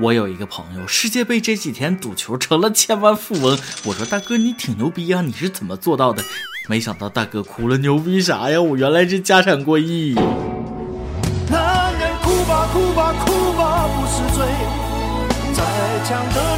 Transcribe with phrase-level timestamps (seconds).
[0.00, 3.58] 我有一个朋友，世界杯这几天赌球成了千万富翁。
[3.84, 6.24] 我说大哥，你挺牛逼啊，你是怎么做到的？
[6.68, 8.58] 没想到大哥哭了，牛逼啥呀？
[8.58, 10.14] 我原来是家产过亿。
[11.50, 14.46] 男人哭吧哭吧哭吧不是罪，
[15.52, 15.62] 再
[16.08, 16.49] 强的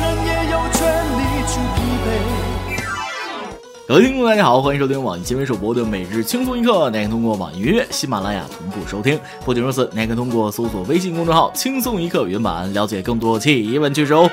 [3.93, 6.89] 各位听众，大家好，欢迎收听网易新闻首播的每日轻松一刻。
[6.89, 9.21] 您可通过网易云、喜马拉雅同步收听。
[9.45, 14.31] 不仅如此，您还可以通过搜索微信公众号“轻松一刻”原版了解更多奇闻趣事哦。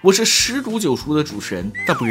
[0.00, 2.06] 我是十赌九输的主持人大波。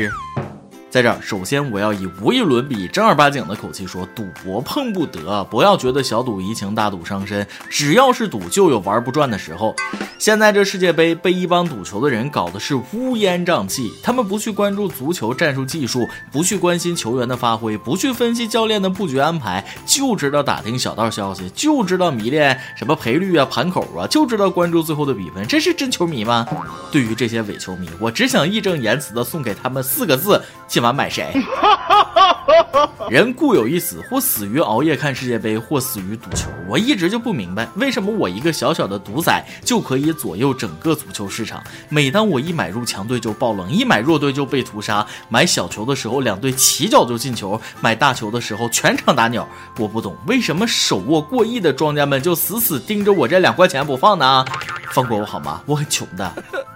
[0.89, 7.45] 在这儿，首先我要以无与伦比、正儿八经的口气说：赌博碰不得，不要觉得小赌怡情，大赌伤身。
[7.69, 9.75] 只要是赌，就有玩不转的时候。
[10.17, 26.47] 现在这世界杯被一帮赌球的人搞得是乌烟瘴气，他们不去关注足球战术技术，不去关心球员的发挥，不去分析教练的布局安排，就知道打听小道消息，就知道迷恋什么赔率啊、盘口啊，就知道关注最后的比分，这是真球迷吗？
[26.91, 30.41] 对于这些伪球迷，我只想义正言辞的送给他们四个字：
[30.79, 31.33] 今晚买谁？
[33.09, 36.49] 人固有一死，或死于熬夜看世界杯，或死于赌球。
[36.67, 41.61] 我一直就不明白，为什么我一个小小的赌仔就可以左右整个足球市场？
[41.89, 49.47] 每当我一买入强队就爆冷，一买弱队就被屠杀；买小球的时候两队起脚就进球，买大球的时候全场打鸟。
[49.77, 54.45] 我不懂为什么手握过亿的庄家们就死死盯着我这两块钱不放呢？
[54.91, 55.61] 放过我好吗？
[55.65, 56.31] 我很穷的。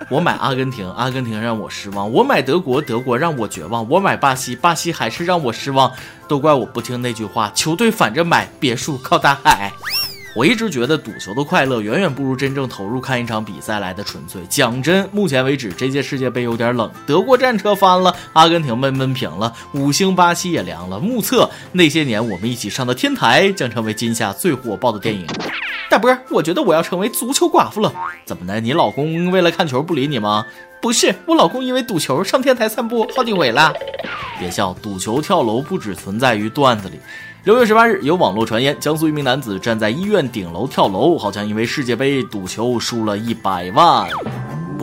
[0.10, 5.92] 我买阿根廷，阿根廷让我失望；我买德国，德国让我绝望；我买巴西，巴西还是让我失望。
[6.28, 9.72] 都怪我不听那句话，球队反着买，别墅靠大海。
[10.36, 14.42] 我一直觉得赌球的快乐远远不如真正投入看一场比赛来的纯粹。
[14.50, 21.00] 讲真，目前为止这届世界杯有点冷，德国战车翻了，阿根廷闷闷平了，五星巴西也凉了。
[21.00, 25.28] 目测那些年我们一起上的天台将成为今夏最火爆的电影。
[25.94, 27.94] 大波，我觉得我要成为足球寡妇了。
[28.26, 28.60] 怎么的？
[28.60, 30.44] 你老公为了看球不理你吗？
[30.82, 33.72] 不是，我老公因为赌球上天台散步好几回了。
[34.40, 37.00] 别笑，赌球跳楼不只存在于段子里。
[37.44, 44.08] 六月十八日，有网络传言，江苏一名男子站在医院顶楼跳楼，好像因为世界杯赌球输了一百万。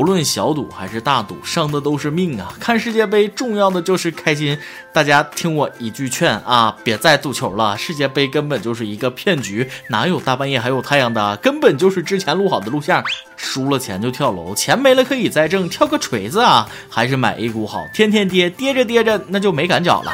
[0.00, 2.54] 不论小赌还是大赌，伤的都是命啊！
[2.58, 4.56] 看世界杯重要的就是开心。
[4.94, 11.36] 大家听我一句劝啊，别再赌球了，世界杯根本就是一个骗局，哪有大半夜还有太阳的？
[11.36, 13.04] 根本就是之前录好的录像。
[13.36, 16.66] 输了钱就跳楼，钱没了可以再挣，跳个锤子啊！
[16.88, 20.10] 还是买 A 股好，天天跌，跌着跌着那就没感觉了。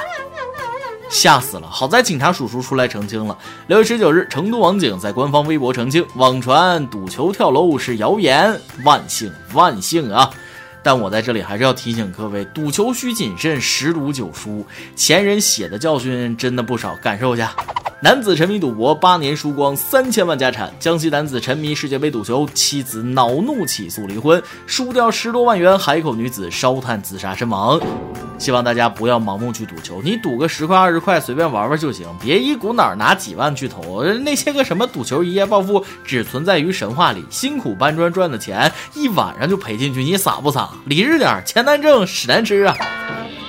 [1.09, 1.69] 吓死了！
[1.69, 3.37] 好在警察叔叔出来澄清了。
[3.69, 10.31] 六月十九日，成都网警在官方微博澄清，网传赌球跳楼是谣言，万幸万幸啊！
[10.83, 14.65] 但我在这里还是要提醒各位，赌球需谨慎，十赌九输。
[14.95, 17.53] 前人写的教训真的不少，感受一下。
[18.03, 20.73] 男子沉迷赌博，八年输光三千万家产。
[20.79, 27.81] 江西男子沉迷世界杯赌球，妻子恼怒起诉离婚，输掉十多万元，海口女子烧炭自杀身亡。
[28.39, 34.05] 希望大家不要盲目去赌球，你赌个十块二十块，随便玩玩就行，别一股脑拿几万去投。
[34.05, 37.25] 那些个什么赌球一夜暴富，只存在于神话里。
[37.31, 40.69] 辛苦搬砖赚的钱，一晚上就赔进去，你傻不傻？
[40.85, 42.77] 理智点，钱难挣，屎难吃啊！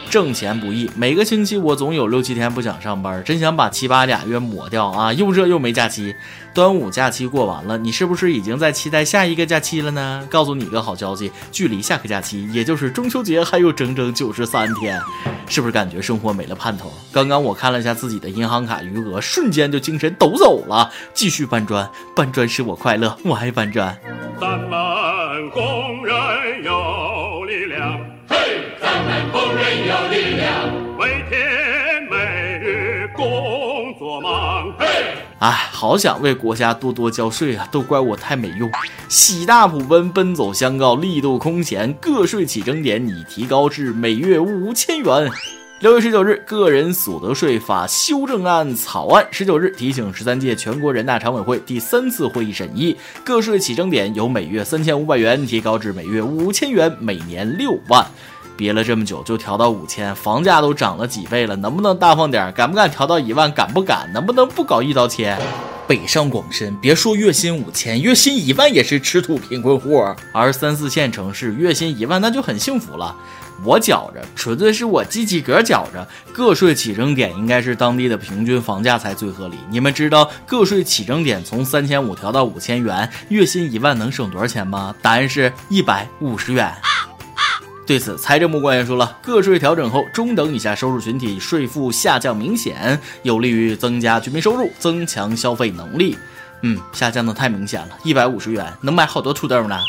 [0.10, 5.12] 挣钱不易，每个星期我总有六七天不想上班，真想把七八俩月抹掉啊！
[5.14, 6.16] 又热又没假期，
[6.54, 10.28] 端午假期过完了，你是不是已经在期待下一个假期了呢？
[10.30, 15.00] 告诉你个好消息，距离下个假期，也就是中秋节还有整整九十三天，
[15.48, 16.92] 是不是感觉生活没了盼头？
[17.12, 23.98] 刚刚我看了一下自己的银行卡余额，瞬间就精神抖擞了，继续搬砖，搬砖使我快乐，我爱搬砖。
[24.40, 28.17] 咱们工人有力量。
[28.28, 28.36] 嘿
[28.82, 32.18] 咱们工人有力量，每天每
[32.60, 34.74] 日工作忙。
[34.78, 34.86] 嘿
[35.40, 37.68] 哎，好想为国家多多交税啊！
[37.72, 38.70] 都怪我太没用。
[39.08, 41.94] 喜大普奔，奔走相告，力度空前。
[41.94, 45.30] 个税起征点已提高至每月五千元。
[45.80, 58.04] 六月十九日，个人所得税法修正案草案十九日提请十三届全国人大常委会第三次会议审议，个税起征点由每月三千五百元提高至每月五千元，每年六万。
[58.58, 62.52] 憋了这么久就调到五千，房价都涨了几倍了，能不能大方点？
[62.54, 63.50] 敢不敢调到一万？
[63.54, 64.12] 敢不敢？
[64.12, 65.38] 能不能不搞一刀切？
[65.88, 70.04] 北上广深，别说月薪五千，月薪一万也是吃土贫困户。
[70.34, 73.16] 而三四线城市月薪一万那就很幸福了。
[73.64, 79.56] 我觉着，纯粹是我自己个觉着，个税起征点应该是当地的平均房价才最合理。
[79.70, 84.94] 你们知道个税起征点从三千五调到五千元，月薪一万能省多少钱吗？
[85.02, 86.70] 答案是一百五十元。
[87.88, 96.18] 对此，财政部官员说了，个税调整后，中等以下收入群体税负下降明显，有利于增加居民收入，增强消费能力。
[96.64, 99.80] 嗯，下降的太明显了，一百五十元能买好多土豆呢。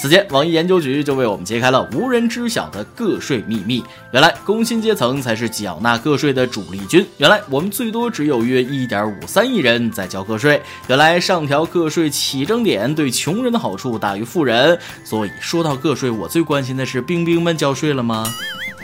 [0.00, 3.82] 此前，网易研究局就为我们揭开了无人知晓的个税秘密。
[4.12, 7.04] 原来，工薪阶层才是缴纳个税的主力军。
[7.16, 10.62] 原来，我们最多只有约一点五三亿人在交个税。
[10.86, 14.78] 原来，上调个税起征点对穷人的好处大于富人。
[15.04, 18.24] 所以，说到个税，我最关心的是兵兵们交税了吗？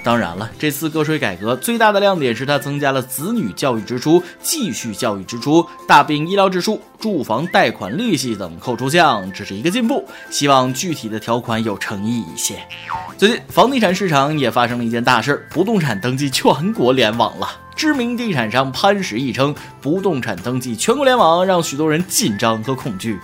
[0.04, 10.06] 当然了，这次个税改革最大的亮点是它增加了子女教育支出、继续教育支出、大病医疗支出、住房贷款利息等扣除项，这是一个进步。
[10.28, 12.56] 希望具体的条款有诚意一些。
[13.16, 17.48] 最近，房地产市场也发生了一件大事，不动产登记全国联网了。
[17.74, 23.18] 知名地产商潘石屹称，不动产登记全国联网让许多人紧张和恐惧。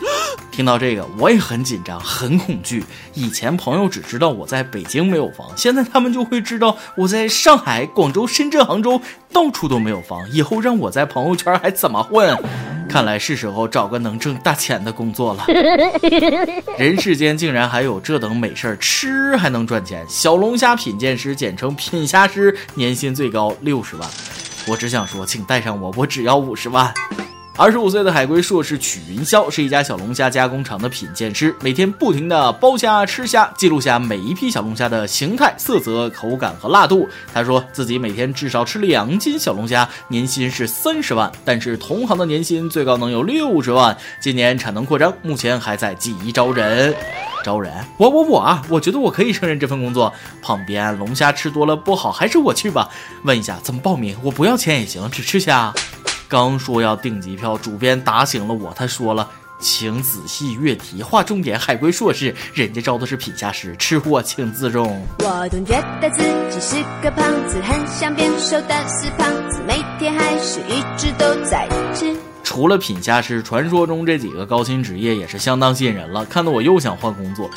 [0.50, 2.85] 听到这个，我也很紧张，很恐惧。
[3.15, 9.00] 以前朋友只知道我在北京没有房，现在他们就会知道我在上海、广州、深圳、杭州
[9.32, 10.29] 到处都没有房。
[10.31, 12.37] 以后让我在朋友圈还怎么混？
[12.88, 15.44] 看来是时候找个能挣大钱的工作了。
[16.77, 20.05] 人世间竟然还有这等美事儿，吃还能赚钱。
[20.09, 24.11] 小龙虾品鉴师，简称品虾师，年薪最高六十万。
[24.67, 26.93] 我只想说，请带上我，我只要五十万。
[27.56, 37.06] 二十五岁的海归硕士曲云霄是一家小龙虾加工厂的品鉴师，每天不停的剥虾、吃虾，记录下每一批小龙虾的形态、色泽、口感和辣度。
[37.35, 43.94] 他说自己每天至少吃两斤小龙虾，年薪是三十万，但是同行的年薪最高能有六十万。
[44.20, 46.94] 今年产能扩张，目前还在积极招人。
[47.43, 47.73] 招人？
[47.96, 48.62] 我我我啊！
[48.69, 50.12] 我觉得我可以胜任这份工作。
[50.43, 52.88] 旁边龙虾吃多了不好，还是我去吧。
[53.25, 54.17] 问一下怎么报名？
[54.23, 55.73] 我不要钱也行，只吃虾。
[56.31, 58.73] 刚说要订机票，主编打醒了我。
[58.77, 59.29] 他说了，
[59.59, 61.59] 请仔细阅题，划重点。
[61.59, 65.05] 海归硕士，人家招的是品虾师，吃货请自重。
[65.19, 72.17] 我总觉得自己是个胖子，很想变瘦，但是胖子每天还是一直都在吃。
[72.44, 77.50] 除了品虾师，传说中这几个高薪职业也是相当吸引人了，看得我又想换工作。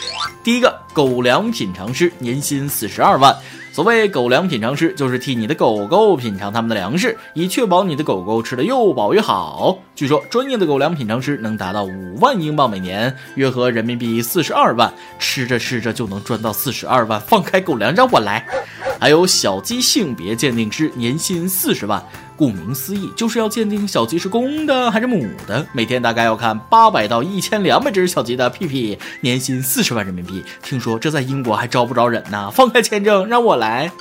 [0.43, 3.35] 第一个，狗粮品尝师，年薪四十二万。
[3.71, 9.79] 所谓狗粮品尝师，就是替你的狗狗品尝他们的粮食，以确保你的狗狗吃得又饱又好。
[9.95, 14.93] 据说专业的狗粮品尝师能达到五万英镑每年，约合人民币四十二万。
[15.17, 18.45] 吃着吃着就能赚到四十二万，放开狗粮让我来。
[19.03, 22.01] 还有小鸡性别鉴定师，年薪四十万。
[22.37, 25.67] 顾名思义，就是要鉴定小鸡是公的还是母的。
[25.73, 30.41] 每天大概要看八百到一千两百只小鸡的屁屁，年薪四十万人民币。
[30.61, 33.91] 听说这在英国还招不招人呢，放开签证让我来。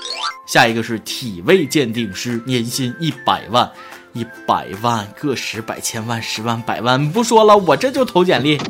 [0.47, 3.69] 下一个是体位鉴定师，年薪一百万。
[4.13, 8.61] 一百万个十百千万十万百万不说了，我这就投简历。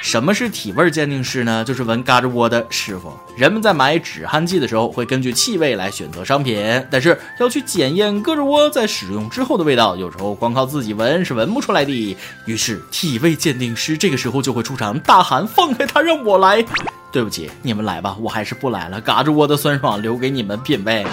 [0.00, 1.64] 什么是体味鉴定师呢？
[1.64, 3.12] 就是闻嘎吱窝的师傅。
[3.36, 12.16] 人们在买止汗剂的时候会根据气味来选择商品，但是要去检验胳肢窝在使用之后的味道，有时候光靠自己闻是闻不出来的。
[12.44, 16.64] 于是体味鉴定师这个时候就会出场，大喊：“放开他，让我来！”
[17.10, 19.00] 对不起，你们来吧，我还是不来了。
[19.00, 21.04] 嘎吱窝的酸爽留给你们品味。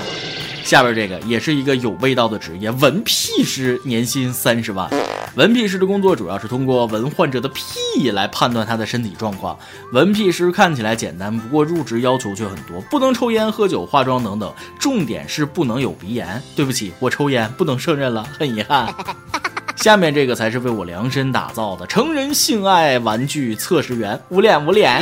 [0.65, 4.89] 下边这个也是一个有味道的职业，闻屁师，年薪三十万。
[5.35, 9.55] 闻屁师的工作主要是通过闻患者的屁来判断他的身体状况。
[9.93, 16.41] 闻屁师看起来简单，不过入职要求却很多，不能抽烟、喝酒、化妆等等，重点是不能有鼻炎。
[16.55, 18.91] 对不起，我抽烟，不能胜任了，很遗憾。
[19.77, 24.99] 下面这个才是为我量身打造的成人性爱玩具测试员，捂脸捂脸。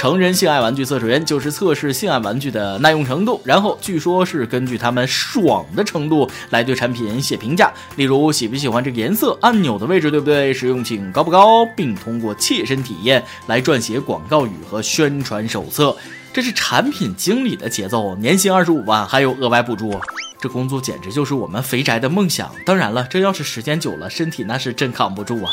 [0.00, 15.94] 成人性爱玩具测试员就是测试性爱玩具的耐用程度，然后据说是根据他们爽的程度来对产品写评价，例如喜不喜欢这个颜色、按钮的位置对不对、实用性高不高，并通过切身体验来撰写广告语和宣传手册。
[16.32, 20.00] 这是产品经理的节奏，年薪二十五万，还有额外补助。
[20.40, 22.50] 这工作简直就是我们肥宅的梦想。
[22.64, 25.52] 当然了，这要是时间久了，身体那是真扛不住啊。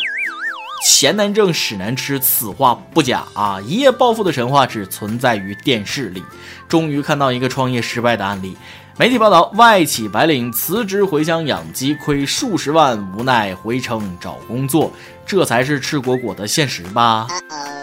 [0.85, 3.59] 钱难挣，屎难吃，此话不假啊！
[3.61, 6.23] 一夜暴富的神话只存在于电视里。
[6.67, 8.55] 终于看到一个创业失败的案例。
[8.99, 14.91] 媒体报道，外企白领辞职回乡养鸡，亏数十万，无奈回城找工作，
[15.23, 17.27] 这才是赤果果的现实吧？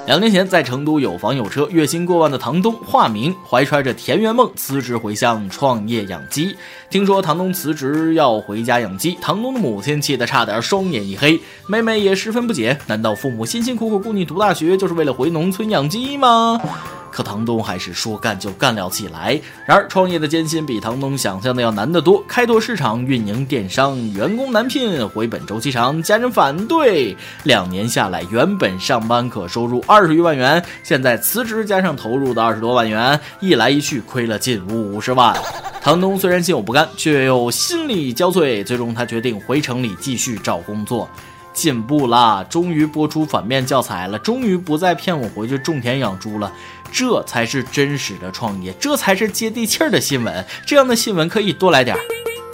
[0.08, 6.56] 两年前，在成都有房有车、月薪过万的唐东，化名怀揣着田园梦，辞职回乡创业养鸡。
[6.90, 16.60] 听说唐东辞职要回家养鸡，唐东的母亲气得差点双眼一黑，妹妹也十分不解：难道父母辛辛苦苦供你读大学，就是为了回农村养鸡吗？
[17.14, 19.40] 可唐东还是说干就干了起来。
[19.64, 22.20] 然而，创业的艰辛比唐东想象的要难得多。
[22.26, 27.16] 开拓市场、运营电商，员工难聘，回本周期长，家人反对。
[27.44, 35.36] 两年下来，原本上班可收入二十余万元，现在辞职加上投入的二十多万元，一来一去亏了近五十万。
[35.80, 41.08] 唐东虽然心有不甘，却又心力交瘁，最终他决定回城里继续找工作。
[41.52, 46.52] 进步啦，终于播出反面教材了，终于不再骗我回去种田养猪了，
[46.96, 50.46] 这才是真实的创业，这才是接地气儿的新闻。
[50.64, 52.00] 这样的新闻可以多来点儿，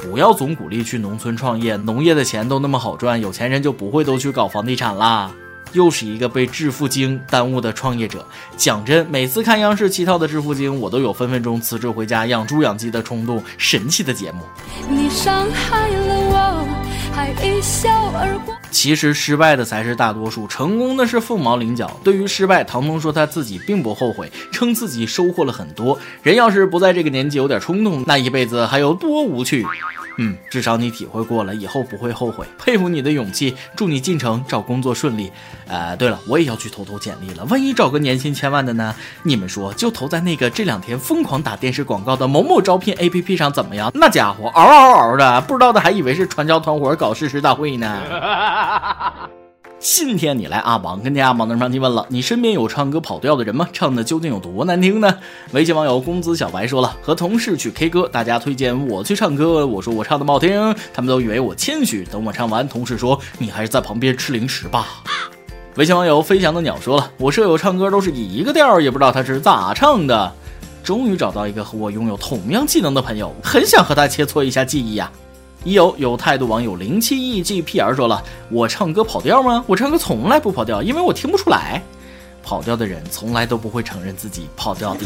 [0.02, 5.30] 不要总鼓励去农村创业，农业的钱都那么好赚，有钱人就不会都去搞房地产啦。
[5.72, 8.26] 又是一个被致富经耽误的创业者。
[8.56, 13.44] 讲真，每次看央视七套的致富经，我都有分分钟辞职回家养猪养鸡的冲动。
[13.58, 14.38] 神奇的节目。
[14.88, 16.66] 你伤害了我，
[17.12, 18.54] 还一笑而过。
[18.70, 21.90] 其实失败的才是大多数，成功的是凤毛麟角。
[22.04, 25.98] 对于失败，唐僧说他自己并不后悔，称自己收获了很多。
[26.22, 29.66] 人要是不在这个年纪有点冲动，那一辈子还有多无趣。
[30.22, 32.46] 嗯，至少你体会过了，以后不会后悔。
[32.62, 35.32] 佩服你的勇气，祝你进城找工作顺利。
[35.66, 38.94] 呃，对了，我也要去投投简历了，万一找个年薪千万的呢？
[39.22, 43.90] 你们说，就投在那个这两天疯狂打电视广告的某某招聘 APP 上怎么样？
[43.94, 47.98] 那家伙嗷嗷嗷的，不知道的还以为是传销团伙搞誓师大会呢。
[49.82, 53.66] 今天你来阿榜，跟天阿榜的上提问了，你身边有唱歌跑调的人吗？
[53.72, 55.18] 唱的究竟有多难听呢？
[55.52, 62.04] 微信网友公子小白说了，和同事去 K 歌，大家推荐我去唱歌，我说我唱的不好听，他们都以为我谦虚。
[62.04, 64.86] 等我唱完，同事说你还是在旁边吃零食吧。
[65.76, 70.30] 微信网友飞翔的鸟说了，我舍友唱歌都是一个调，也不知道他是咋唱的。
[70.84, 75.10] 终于找到一个和我拥有同样技能的朋友，很想和他切磋一下技艺呀。
[75.64, 79.62] 已有有态度网友零七 e g p r 说了：“我唱歌跑调吗？
[79.66, 81.82] 我唱歌从来不跑调，因为我听不出来。
[82.42, 85.00] 跑调的人从来都不会承认自己跑调的。”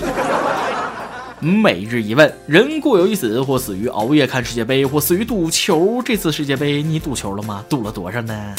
[1.41, 6.01] 每日一问：人固有一死，或死于熬夜看世界杯，或死于赌球。
[6.03, 7.65] 这次世界杯你赌球了吗？
[7.69, 8.55] 赌了多少呢？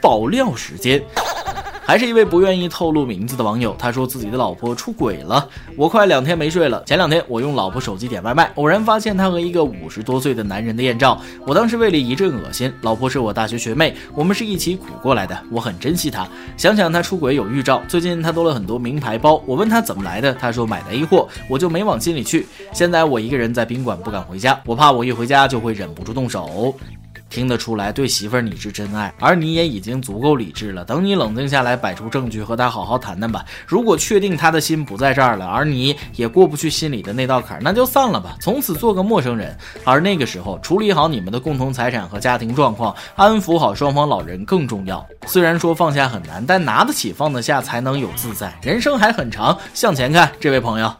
[0.00, 1.02] 爆料时间。
[1.86, 5.48] 还是一位不愿意透露名字的网友，他说自己的老婆出轨了。
[5.76, 6.82] 我快两天没睡了。
[6.84, 11.16] 前两天我用老婆手机点外卖，偶然发现她和一个五十多岁的男人的艳照。
[11.46, 12.72] 我当时胃里一阵恶心。
[12.80, 16.26] 老婆是我大学学妹，我们是一起苦过来的，我很珍惜她。
[16.56, 19.40] 想想她出轨有预兆，最近她多了很多名牌包。
[19.46, 22.48] 我问她怎么来的，她说买的 A 货，我就没往心里去。
[22.72, 26.74] 现在我一个人在宾馆不敢回家，我怕我一回家就会忍不住动手。
[27.36, 30.82] 听得出来，对媳妇儿你是真爱，而你也已经足够理智了。
[30.82, 33.44] 等你冷静下来，摆出证据，和他好好谈谈吧。
[33.66, 39.54] 如果确定他的心不在这儿了，而你也过不去心里的那道坎，那就散了吧，从此做个陌生人。
[39.84, 45.06] 而那个时候，处理好你们的共同财产和家庭状况，安抚好双方老人更重要。
[45.26, 48.58] 虽然说放下很难，但拿得起放得下，才能有自在。
[48.62, 50.90] 人生还很长，向前看，这位朋友。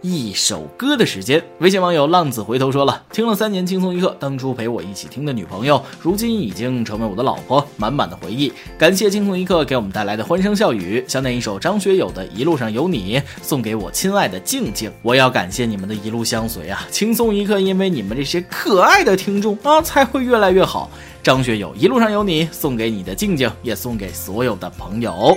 [0.00, 8.52] 一首歌的时间，微信网友浪子回头说了，听了三年轻松一刻，当初陪我一起听的女朋友，如今已经成为我的老婆，满满的回忆。
[8.78, 14.88] 感谢轻松一刻给我们带来的欢声笑语，想点一首张学友的《一路上有你》，送给我亲爱的静静。
[15.02, 20.88] 我要感谢你们的一路相随啊，轻松一刻，因为你们这些可爱的听众啊，才会越来越好。
[21.24, 25.36] 张学友《一路上有你》，送给你的静静，也送给所有的朋友。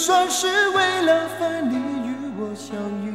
[0.00, 3.12] 算是为了分离与我相遇。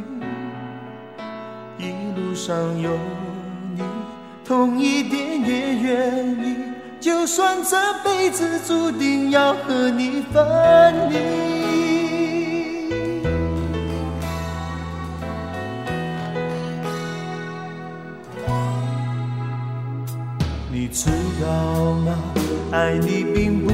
[1.79, 2.91] 一路上有
[3.75, 3.81] 你，
[4.45, 6.57] 痛一点也愿意，
[6.99, 11.17] 就算这辈子注定要和你分离。
[20.71, 21.09] 你知
[21.43, 22.15] 道吗？
[22.71, 23.73] 爱你并不，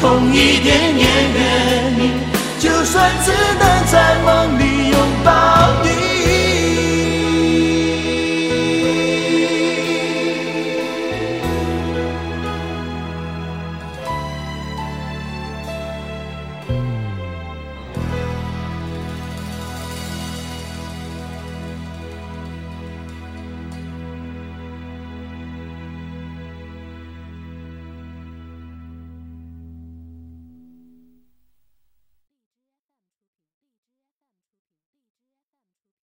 [0.00, 1.04] 痛一点也
[1.34, 2.12] 愿意，
[2.60, 3.55] 就算自。